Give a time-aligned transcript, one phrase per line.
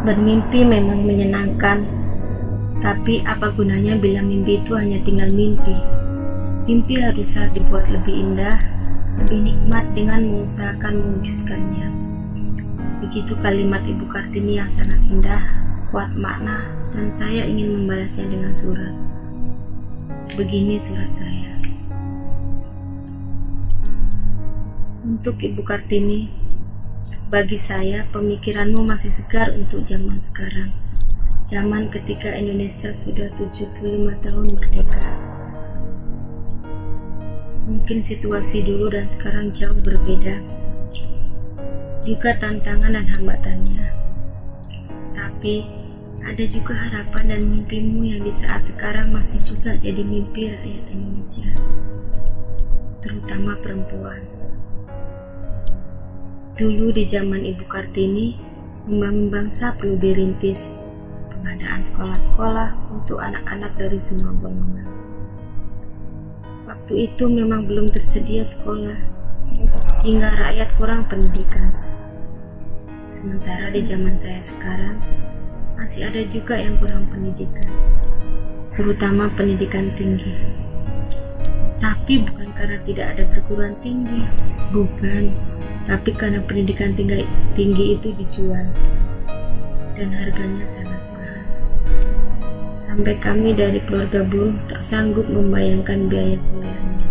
[0.00, 1.84] Bermimpi memang menyenangkan,
[2.80, 5.76] tapi apa gunanya bila mimpi itu hanya tinggal mimpi?
[6.64, 8.56] Mimpi haruslah dibuat lebih indah,
[9.20, 11.88] lebih nikmat dengan mengusahakan mewujudkannya.
[13.04, 15.44] Begitu kalimat Ibu Kartini yang sangat indah,
[15.92, 16.64] kuat makna,
[16.96, 18.96] dan saya ingin membalasnya dengan surat.
[20.32, 21.60] Begini surat saya.
[25.04, 26.39] Untuk Ibu Kartini,
[27.30, 30.74] bagi saya, pemikiranmu masih segar untuk zaman sekarang.
[31.46, 35.06] Zaman ketika Indonesia sudah 75 tahun merdeka.
[37.70, 40.42] Mungkin situasi dulu dan sekarang jauh berbeda.
[42.02, 43.86] Juga tantangan dan hambatannya.
[45.14, 45.54] Tapi
[46.26, 51.50] ada juga harapan dan mimpimu yang di saat sekarang masih juga jadi mimpi rakyat Indonesia.
[52.98, 54.39] Terutama perempuan.
[56.60, 58.36] Dulu di zaman Ibu Kartini,
[58.84, 60.68] membangun bangsa perlu dirintis.
[61.32, 64.84] Pengadaan sekolah-sekolah untuk anak-anak dari semua golongan.
[66.68, 68.92] Waktu itu memang belum tersedia sekolah,
[69.96, 71.72] sehingga rakyat kurang pendidikan.
[73.08, 75.00] Sementara di zaman saya sekarang,
[75.80, 77.72] masih ada juga yang kurang pendidikan,
[78.76, 80.60] terutama pendidikan tinggi.
[81.80, 84.20] Tapi bukan karena tidak ada perguruan tinggi,
[84.68, 85.32] bukan
[85.88, 87.24] tapi karena pendidikan tinggi,
[87.56, 88.68] tinggi itu dijual
[89.96, 91.42] dan harganya sangat mahal.
[92.76, 97.08] Sampai kami dari keluarga buruh tak sanggup membayangkan biaya kuliahnya.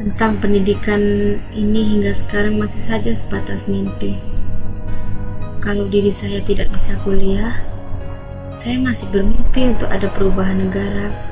[0.00, 1.02] Tentang pendidikan
[1.52, 4.16] ini hingga sekarang masih saja sebatas mimpi.
[5.60, 7.60] Kalau diri saya tidak bisa kuliah,
[8.56, 11.29] saya masih bermimpi untuk ada perubahan negara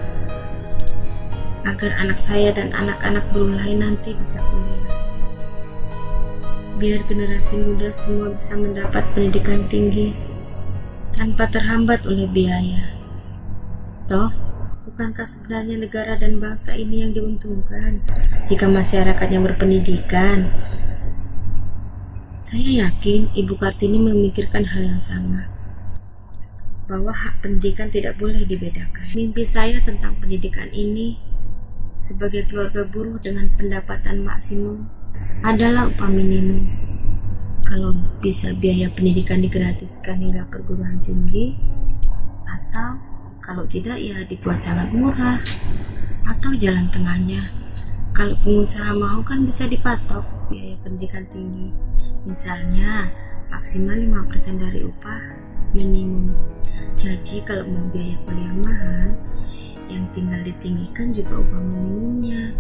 [1.69, 4.89] agar anak saya dan anak-anak buruh lain nanti bisa kuliah.
[6.81, 10.17] Biar generasi muda semua bisa mendapat pendidikan tinggi
[11.19, 12.97] tanpa terhambat oleh biaya.
[14.09, 14.33] Toh,
[14.89, 18.01] bukankah sebenarnya negara dan bangsa ini yang diuntungkan
[18.49, 20.49] jika masyarakatnya berpendidikan?
[22.41, 25.59] Saya yakin Ibu Kartini memikirkan hal yang sama
[26.89, 29.05] bahwa hak pendidikan tidak boleh dibedakan.
[29.13, 31.28] Mimpi saya tentang pendidikan ini
[31.99, 34.87] sebagai keluarga buruh dengan pendapatan maksimum
[35.43, 36.71] adalah upah minimum.
[37.67, 37.93] Kalau
[38.23, 41.59] bisa biaya pendidikan digratiskan hingga perguruan tinggi,
[42.49, 42.97] atau
[43.45, 45.43] kalau tidak ya dibuat sangat murah,
[46.25, 47.51] atau jalan tengahnya.
[48.17, 51.75] Kalau pengusaha mau kan bisa dipatok biaya pendidikan tinggi.
[52.25, 53.11] Misalnya
[53.53, 55.21] maksimal 5% dari upah
[55.77, 56.33] minimum.
[56.97, 59.07] Jadi kalau mau biaya kuliah mahal,
[59.89, 62.53] yang tinggal ditinggikan juga upah minimumnya.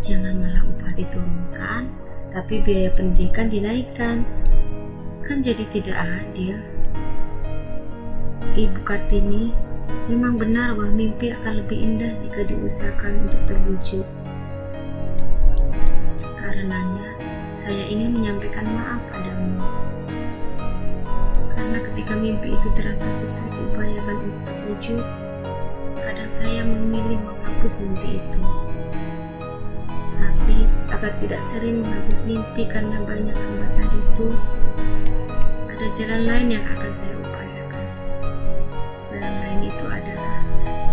[0.00, 1.82] Jangan malah upah diturunkan,
[2.32, 4.24] tapi biaya pendidikan dinaikkan.
[5.22, 6.56] Kan jadi tidak adil.
[8.52, 9.52] Ibu Kartini
[10.10, 14.06] memang benar bahwa mimpi akan lebih indah jika diusahakan untuk terwujud.
[16.20, 17.08] Karenanya,
[17.56, 19.62] saya ingin menyampaikan maaf padamu.
[21.52, 25.04] Karena ketika mimpi itu terasa susah diupayakan untuk terwujud,
[26.32, 28.40] saya memilih menghapus mimpi itu.
[30.16, 30.56] Tapi
[30.88, 34.26] agar tidak sering menghapus mimpi karena banyak hambatan itu,
[35.68, 37.86] ada jalan lain yang akan saya upayakan.
[39.04, 40.38] Jalan lain itu adalah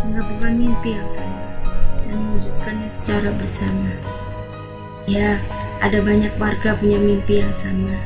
[0.04, 1.46] menggabungkan mimpi yang sama
[2.04, 3.92] dan mewujudkannya secara bersama.
[5.10, 5.42] Ya,
[5.82, 7.98] ada banyak warga punya mimpi yang sama.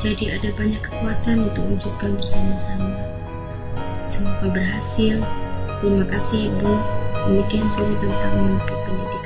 [0.00, 2.96] Jadi ada banyak kekuatan untuk mewujudkan bersama-sama.
[4.00, 5.20] Semoga berhasil.
[5.80, 6.72] Terima kasih Ibu.
[7.24, 9.19] Demikian sore tentang mimpi pendidikan.